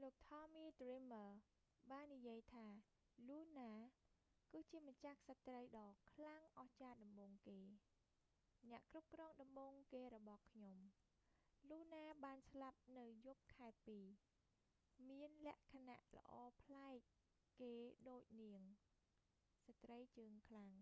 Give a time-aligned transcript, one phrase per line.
[0.00, 1.30] លោក tommy dreamer
[1.86, 2.66] ថមមី ឌ្រីមើរ បាននិយាយថា
[3.28, 3.72] luna លូណា
[4.52, 7.60] គឺជាម្ចាស់ក្សត្រីដ៏ខ្លាំងអស្ចារ្យដំបូងគេ
[8.70, 10.74] អ្នកគ្រប់គ្រងដំបូងគេរបស់ខ្ញុំ
[11.70, 14.06] លូណាបានស្លាប់នៅយប់ខែពីរ
[15.10, 16.98] មានលក្ខណៈល្អប្លែក
[17.60, 17.74] គេ
[18.10, 18.60] ដូចនាង
[19.66, 20.72] ស្ត្រីជើងខ្លាំង